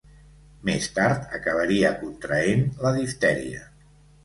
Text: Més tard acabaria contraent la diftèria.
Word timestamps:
Més 0.69 0.87
tard 0.95 1.27
acabaria 1.41 1.93
contraent 2.01 2.67
la 2.87 2.95
diftèria. 2.99 3.65